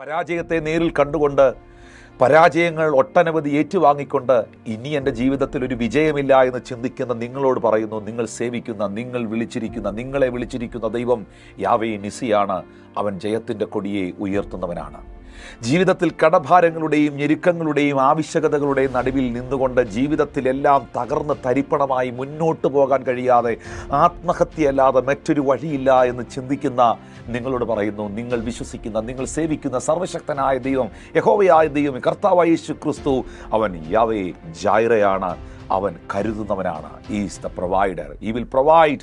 പരാജയത്തെ 0.00 0.58
നേരിൽ 0.66 0.90
കണ്ടുകൊണ്ട് 0.98 1.46
പരാജയങ്ങൾ 2.20 2.88
ഒട്ടനവധി 3.00 3.50
ഏറ്റുവാങ്ങിക്കൊണ്ട് 3.58 4.36
ഇനി 4.74 4.90
എന്റെ 4.98 5.10
ജീവിതത്തിൽ 5.10 5.60
ഒരു 5.64 5.76
വിജയമില്ല 5.82 6.32
എന്ന് 6.48 6.60
ചിന്തിക്കുന്ന 6.70 7.12
നിങ്ങളോട് 7.22 7.60
പറയുന്നു 7.66 7.98
നിങ്ങൾ 8.08 8.26
സേവിക്കുന്ന 8.36 8.86
നിങ്ങൾ 8.98 9.22
വിളിച്ചിരിക്കുന്ന 9.32 9.90
നിങ്ങളെ 10.00 10.28
വിളിച്ചിരിക്കുന്ന 10.34 10.88
ദൈവം 10.96 11.20
യാവേ 11.58 11.90
നിസിയാണ് 12.04 12.58
അവൻ 12.96 13.12
ജയത്തിന്റെ 13.24 13.68
കൊടിയെ 13.74 14.04
ഉയർത്തുന്നവനാണ്. 14.26 15.00
ജീവിതത്തിൽ 15.62 16.12
കടഭാരങ്ങളുടെയും 16.22 17.16
ഞെരുക്കങ്ങളുടെയും 17.16 18.00
ആവശ്യകതകളുടെയും 18.00 18.92
നടുവിൽ 18.92 19.32
നിന്നുകൊണ്ട് 19.32 19.80
ജീവിതത്തിലെല്ലാം 19.80 20.88
തകർന്ന് 20.96 21.34
തരിപ്പണമായി 21.46 22.10
മുന്നോട്ട് 22.10 22.66
പോകാൻ 22.66 23.02
കഴിയാതെ 23.02 23.56
ആത്മഹത്യയല്ലാതെ 23.92 25.00
മറ്റൊരു 25.00 25.40
വഴിയില്ല 25.40 26.02
എന്ന് 26.02 26.22
ചിന്തിക്കുന്ന 26.34 26.96
നിങ്ങളോട് 27.26 27.64
പറയുന്നു. 27.64 28.08
നിങ്ങൾ 28.08 28.40
വിശ്വസിക്കുന്ന 28.40 29.00
നിങ്ങൾ 29.00 29.24
സേവിക്കുന്ന 29.24 29.78
സർവശക്തനായ 29.78 30.58
ദൈവം 30.58 30.88
യഹോവയായ 31.16 31.66
ദൈവം 31.66 32.00
കർത്താവായ 32.06 32.48
യേശു 32.48 32.72
ക്രിസ്തു 32.72 33.24
അവൻ 33.52 33.84
യാവേ 33.88 34.32
ജായറയാണ്. 34.62 35.36
അവൻ 35.70 35.94
കരുതുന്നവനാണ്. 36.14 36.90
Is 37.10 37.42
the 37.42 37.46
provider 37.46 38.16
he 38.22 38.30
will 38.30 38.42
provide 38.42 39.00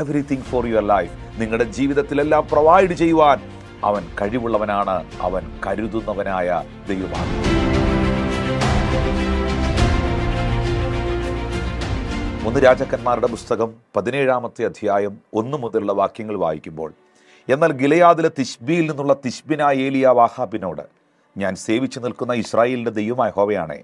everything 0.00 0.42
for 0.42 0.66
your 0.66 0.86
life 0.86 1.40
നിങ്ങളുടെ 1.40 1.64
ജീവിതത്തിലെല്ലാം 1.64 2.48
പ്രൊവൈഡ് 2.52 2.90
ചെയ്യുവാൻ 2.90 3.40
അവൻ 3.84 4.02
കഴിവുള്ളവനാണ് 4.20 5.12
അവൻ 5.20 5.60
കരുതുന്നവനായ 5.66 6.64
ദൈവമാണ്. 6.88 7.32
മൂന്ന് 12.44 12.60
രാജാക്കന്മാരുടെ 12.60 13.26
പുസ്തകം 13.26 13.74
പതിനേഴാമത്തെ 13.96 14.64
അധ്യായം 14.64 15.18
ഒന്ന് 15.34 15.56
മുതലുള്ള 15.56 15.92
വാക്യങ്ങൾ 15.92 16.36
വായിക്കുമ്പോൾ 16.36 16.92
എന്നാൽ 17.48 17.72
ഗിലയാദിലെ 17.72 18.30
തിഷ്ബിയിൽ 18.38 18.90
നിന്നുള്ള 18.90 19.16
തിഷ്ബിനായ 19.26 19.74
ഏലിയ 19.74 20.06
വാഹാബിനോട് 20.06 20.82
ഞാൻ 21.36 21.54
സേവിച്ചു 21.54 22.00
നിൽക്കുന്ന 22.00 22.32
ഇസ്രായേലിന്റെ 22.32 22.90
ദൈവമായ 22.90 23.30
ഹോവയാണേ 23.30 23.82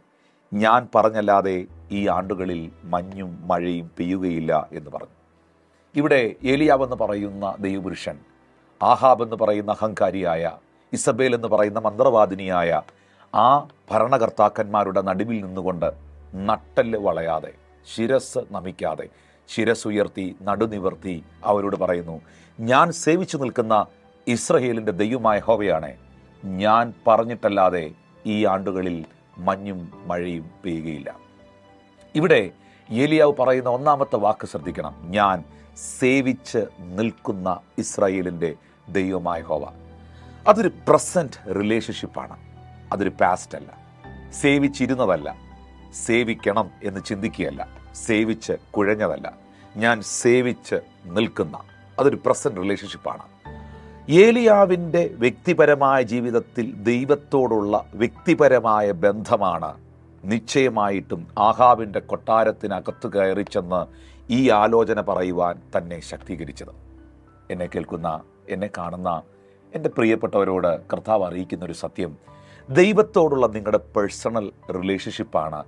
ഞാൻ 0.52 0.88
പറഞ്ഞല്ലാതെ 0.94 1.66
ഈ 1.90 2.08
ആണ്ടുകളിൽ 2.08 2.70
മഞ്ഞും 2.84 3.48
മഴയും 3.48 3.90
പെയ്യുകയില്ല 3.98 4.68
എന്ന് 4.72 4.90
പറഞ്ഞു. 4.90 5.14
ഇവിടെ 5.96 6.34
ഏലിയാവെന്ന് 6.44 6.96
പറയുന്ന 6.96 7.56
ദൈവപുരുഷൻ 7.60 8.18
ആഹാബ് 8.82 9.22
എന്ന് 9.22 9.36
പറയുന്ന 9.36 9.72
അഹങ്കാരിയായ 9.72 10.52
ഇസബേൽ 10.92 11.34
എന്ന് 11.34 11.48
പറയുന്ന 11.48 11.78
മന്ത്രവാദിനിയായ 11.78 12.82
ആ 13.34 13.68
ഭരണകർത്താക്കന്മാരുടെ 13.90 15.02
നടുവിൽ 15.02 15.44
നിന്നുകൊണ്ട് 15.44 15.92
നട്ടൽ 16.34 16.96
വളയാതെ 16.96 17.52
ശിരസ് 17.94 18.38
നമിക്കാതെ 18.50 19.08
ശിരസ് 19.48 19.88
ഉയർത്തി 19.88 20.36
നടുനിവർത്തി 20.42 21.24
അവരോട് 21.44 21.76
പറയുന്നു 21.76 22.20
ഞാൻ 22.60 22.92
സേവിച്ചു 22.92 23.36
നിൽക്കുന്ന 23.36 23.86
ഇസ്രയേലിന്റെ 24.26 24.92
ദൈവമായ 24.92 25.38
ഹോവയാണ് 25.38 25.96
ഞാൻ 26.44 26.94
പറഞ്ഞിട്ടല്ലാതെ 27.06 27.90
ഈ 28.26 28.44
ആണ്ടുകളിൽ 28.44 29.04
മഞ്ഞും 29.38 29.92
മഴയും 30.06 30.50
പെയ്യുകയില്ല. 30.64 31.16
ഇവിടെ 32.14 32.50
ഏലിയാവ് 32.90 33.32
പറയുന്ന 33.38 33.70
ഒന്നാമത്തെ 33.70 34.16
വാക്ക് 34.16 34.46
ശ്രദ്ധിക്കണം. 34.46 34.94
ഞാൻ 35.02 35.44
സേവിച്ച് 35.76 36.66
നിൽക്കുന്ന 36.80 37.60
ഇസ്രായേലിന്റെ 37.78 38.54
ദൈവമായ 38.88 39.40
ഹോവ 39.40 39.70
അതൊരു 40.46 40.70
പ്രസന്റ് 40.88 41.54
റിലേഷൻഷിപ്പാണ് 41.54 42.36
അതൊരു 42.92 43.08
പാസ്റ്റ് 43.08 43.58
അല്ല. 43.58 43.86
സേവിച്ചിരുന്നതല്ല. 44.32 45.36
സേവിക്കണം 46.06 46.70
എന്ന് 46.82 47.00
ചിന്തിക്കുകയല്ല. 47.04 47.68
സേവിച്ച് 47.94 48.52
കുഴഞ്ഞതല്ല. 48.70 49.32
ഞാൻ 49.76 50.02
സേവിച്ച് 50.02 50.74
നിൽക്കുന്ന 51.04 51.58
അതൊരു 51.98 52.18
പ്രസന്റ് 52.26 52.56
റിലേഷൻഷിപ്പാണ് 52.56 53.22
ഏലിയാവിന്റെ 54.10 55.10
വ്യക്തിപരമായ 55.18 56.02
ജീവിതത്തിൽ 56.02 56.72
ദൈവത്തോടുള്ള 56.72 57.84
വ്യക്തിപരമായ 57.94 58.90
ബന്ധമാണ് 58.90 59.74
നിശ്ചയമായിട്ടും 60.24 61.26
ആഹാവിന്റെ 61.38 62.00
കൊട്ടാരത്തിനകത്ത് 62.00 63.12
കയറി 63.12 63.42
ചെന്ന് 63.42 64.06
ഈ 64.30 64.50
ആലോചന 64.50 65.00
പറയുവാൻ 65.00 65.62
തന്നെ 65.76 66.00
ശക്തീകരിച്ചത്. 66.00 66.68
എന്നെ 67.50 67.66
കേൾക്കുന്ന 67.66 68.20
എന്നെ 68.48 68.70
കാണുന്ന 68.78 69.22
എന്റെ 69.74 69.88
പ്രിയപ്പെട്ടവരോട് 69.88 70.80
കർത്താവ് 70.92 71.24
അറിയിക്കുന്ന 71.24 71.64
ഒരു 71.64 71.72
സത്യം. 71.72 72.16
ദൈവത്തോടുള്ള 72.70 73.46
നിങ്ങളുടെ 73.46 73.78
പേഴ്സണൽ 73.78 74.52
റിലേഷൻഷിപ്പാണ് 74.70 75.64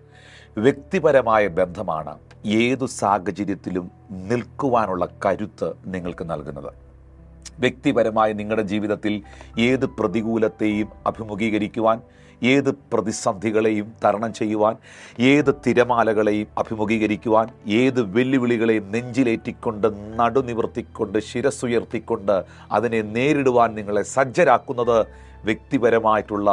വ്യക്തിപരമായ 0.59 1.47
ബന്ധമാണ്. 1.47 2.19
ഏതു 2.47 2.87
സാഹചര്യത്തിലും 2.87 3.91
നിൽക്കുവാനുള്ള 4.11 5.09
കരുത്ത് 5.27 5.73
നിങ്ങൾക്ക് 5.87 6.31
നൽകുന്നത്. 6.31 6.88
വ്യക്തിപരമായ 7.59 8.33
നിങ്ങളുടെ 8.33 8.67
ജീവിതത്തിൽ 8.73 9.15
ഏത് 9.71 9.87
പ്രതികൂലത്തെയും 9.99 10.89
അഭിമുഖീകരിക്കുവാൻ 11.07 11.99
ഏത് 12.43 12.69
പ്രതിസന്ധികളെയും 12.93 13.87
തരണം 14.05 14.33
ചെയ്യുവാൻ 14.35 14.75
ഏത് 15.31 15.51
തിരമാലകളെയും 15.67 16.49
അഭിമുഖീകരിക്കുവാൻ 16.59 17.47
ഏത് 17.81 18.01
വെല്ലുവിളികളെയും 18.17 18.85
നെഞ്ചിലേറ്റിക്കൊണ്ട് 18.95 19.89
നടുനിവർത്തിക്കൊണ്ട് 20.21 21.19
ശിരസ്സുയർത്തിക്കൊണ്ട് 21.31 22.37
അതിനെ 22.73 23.01
നേരിടുവാൻ 23.17 23.75
നിങ്ങളെ 23.75 24.03
സജ്ജരാക്കുന്നത് 24.03 24.99
വ്യക്തിപരമായിട്ടുള്ള 25.45 26.49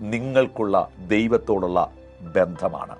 നിങ്ങൾക്കുള്ള 0.00 0.76
ദൈവത്തോടുള്ള 1.08 1.78
ബന്ധമാണ്. 2.36 2.96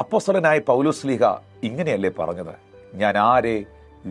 അപ്പോസ്തലനായ 0.00 0.58
പൗലോസ്ലിഹ 0.70 1.24
ഇങ്ങനെയല്ലേ 1.68 2.10
പറഞ്ഞത്? 2.18 2.54
ഞാൻ 3.02 3.14
ആരെ 3.18 3.56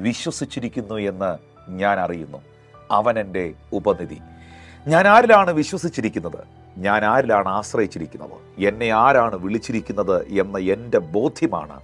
വിശ്വസിച്ചിരിക്കുന്നു 0.05 0.95
എന്ന് 1.11 1.31
ഞാൻ 1.69 1.99
അറിയുന്നു 1.99 2.37
അവൻ 2.91 3.19
എന്റെ 3.19 3.53
ഉപനിധി. 3.73 4.17
ഞാൻ 4.87 5.07
ആരിലാണ് 5.07 5.51
വിശ്വസിച്ചിരിക്കുന്നത്? 5.51 6.43
ഞാൻ 6.77 7.05
ആരിലാണ് 7.05 7.47
ആശ്രയിച്ചിരിക്കുന്നത്? 7.47 8.65
എന്നെ 8.67 8.89
ആരാണ് 8.89 9.35
വിളിച്ചിരിക്കുന്നത് 9.35 10.27
എന്ന 10.27 10.57
എന്റെ 10.57 10.99
ബോധ്യമാണ് 10.99 11.79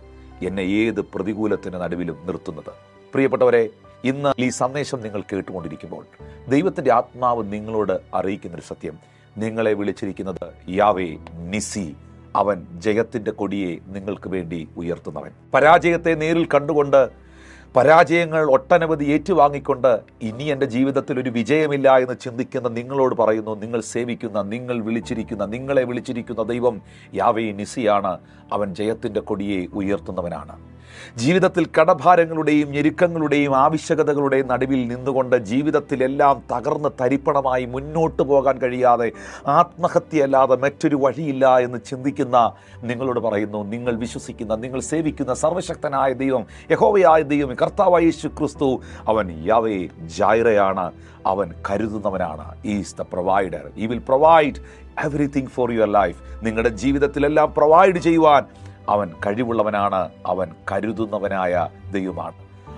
എന്നെ 0.45 0.61
ഏത് 0.61 1.01
പ്രതികൂലത്തിന് 1.01 1.73
നടുവിലും 1.73 2.17
നിർത്തുന്നത്. 2.25 2.73
പ്രിയപ്പെട്ടവരെ 3.13 3.69
ഇന്ന് 4.03 4.33
ഈ 4.39 4.49
സന്ദേശം 4.49 5.01
നിങ്ങൾ 5.01 5.21
കേട്ടുകൊണ്ടിരിക്കുമ്പോൾ 5.21 6.05
ദൈവത്തിന്റെ 6.47 6.93
ആത്മാവ് 6.93 7.53
നിങ്ങളോട് 7.53 8.01
അറിയിക്കുന്നൊരു 8.13 8.63
സത്യം. 8.67 8.99
നിങ്ങളെ 9.37 9.73
വിളിച്ചിരിക്കുന്നത് 9.73 10.69
യാവേ 10.69 11.17
നിസി. 11.33 11.95
അവൻ 12.35 12.65
ജയത്തിന്റെ 12.71 13.31
കൊടിയെ 13.31 13.77
നിങ്ങൾക്ക് 13.87 14.29
വേണ്ടി 14.29 14.69
ഉയർത്തുന്നവൻ. 14.77 15.31
പരാജയത്തെ 15.53 16.13
നേരിൽ 16.13 16.45
കണ്ടുകൊണ്ട് 16.45 17.30
പരാജയങ്ങൾ 17.75 18.51
ഒട്ടനവധി 18.51 19.05
ഏറ്റുവാങ്ങിക്കൊണ്ട് 19.05 19.91
ഇനി 20.21 20.43
എന്റെ 20.43 20.65
ജീവിതത്തിൽ 20.65 21.19
ഒരു 21.19 21.29
വിജയമില്ല 21.29 21.97
എന്ന് 21.97 22.15
ചിന്തിക്കുന്ന 22.21 22.69
നിങ്ങളോട് 22.69 23.15
പറയുന്നു 23.15 23.53
നിങ്ങൾ 23.61 23.81
സേവിക്കുന്ന 23.81 24.41
നിങ്ങൾ 24.41 24.83
വിളിച്ചിരിക്കുന്ന 24.87 25.45
നിങ്ങളെ 25.45 25.83
വിളിച്ചിരിക്കുന്ന 25.83 26.43
ദൈവം 26.43 26.81
യാവേ 27.13 27.51
നിസിയാണ്. 27.51 28.19
അവൻ 28.51 28.75
ജയത്തിന്റെ 28.75 29.19
കൊടിയെ 29.19 29.67
ഉയർത്തുന്നവനാണ്. 29.73 30.70
ജീവിതത്തിൽ 31.15 31.67
കടഭാരങ്ങളുടെയും 31.79 32.71
ഞെരുക്കങ്ങളുടെയും 32.71 33.55
ആവശ്യകതകളുടെയും 33.55 34.47
നടുവിൽ 34.47 34.87
നിന്നുകൊണ്ട് 34.87 35.35
ജീവിതത്തിലെല്ലാം 35.35 36.43
തകർന്ന് 36.51 36.89
തരിപ്പണമായി 37.01 37.65
മുന്നോട്ട് 37.65 38.21
പോകാൻ 38.21 38.57
കഴിയാതെ 38.57 39.11
ആത്മഹത്യയല്ലാതെ 39.47 40.55
മറ്റൊരു 40.55 40.95
വഴിയില്ല 40.95 41.57
എന്ന് 41.57 41.77
ചിന്തിക്കുന്ന 41.89 42.51
നിങ്ങളോട് 42.83 43.19
പറയുന്നു. 43.19 43.63
നിങ്ങൾ 43.63 43.95
വിശ്വസിക്കുന്ന 43.95 44.55
നിങ്ങൾ 44.55 44.79
സേവിക്കുന്ന 44.79 45.33
സർവശക്തനായ 45.33 46.13
ദൈവം 46.13 46.45
യഹോവയായ 46.71 47.21
ദൈവം 47.21 47.55
കർത്താവായ 47.61 48.03
യേശു 48.03 48.27
ക്രിസ്തു 48.27 48.81
അവൻ 49.07 49.43
യാവേ 49.45 49.89
ജായറയാണ്. 50.17 50.91
അവൻ 51.25 51.53
കരുതുന്നവനാണ്. 51.69 52.45
Is 52.65 52.95
the 52.99 53.01
provider 53.01 53.65
he 53.77 53.85
will 53.85 53.97
provide 53.97 54.59
everything 55.05 55.47
for 55.47 55.71
your 55.71 55.91
life 55.91 56.45
നിങ്ങളുടെ 56.45 56.69
ജീവിതത്തിലെല്ലാം 56.69 57.53
പ്രൊവൈഡ് 57.57 57.97
ചെയ്യുവാൻ 57.97 58.43
അവൻ 58.89 59.11
കഴിവുള്ളവനാണ് 59.27 60.09
അവൻ 60.25 60.51
കരുതുന്നവനായ 60.71 61.67
ദൈവമാണ്. 61.93 62.33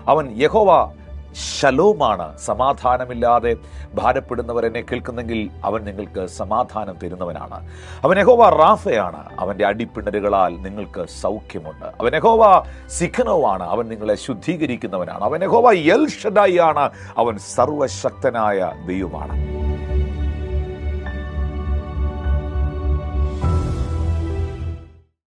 അവൻ 0.08 0.34
യഹോവ 0.38 0.94
ശലോമാണ് 1.60 2.38
സമാധാനമില്ലാതെ 2.38 3.56
ഭാരപ്പെടുന്നവർ 3.94 4.66
എന്നെ 4.66 4.82
കേൾക്കുന്നെങ്കിൽ 4.82 5.50
അവൻ 5.64 5.84
നിങ്ങൾക്ക് 5.84 6.28
സമാധാനം 6.28 6.96
തരുന്നവനാണ്. 7.04 7.70
അവൻ 8.04 8.20
യഹോവ 8.20 8.50
റാഫയാണ് 8.50 9.40
അവന്റെ 9.40 9.66
അടിപ്പിണരുകളാൽ 9.66 10.62
നിങ്ങൾക്ക് 10.62 11.06
സൗഖ്യമുണ്ട്. 11.22 11.86
അവൻ 11.86 12.16
യഹോവ 12.16 12.64
സിഖനോവാണ് 12.88 13.64
അവൻ 13.64 13.88
നിങ്ങളെ 13.88 14.16
ശുദ്ധീകരിക്കുന്നവനാണ്. 14.16 15.24
അവൻ 15.24 15.44
യഹോവ 15.44 15.72
എൽ 15.72 16.08
ആണ് 16.60 16.90
അവൻ 17.18 17.38
സർവശക്തനായ 17.38 18.72
ദൈവമാണ്. 18.88 19.53